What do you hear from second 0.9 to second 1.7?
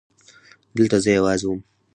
زه يوازې وم.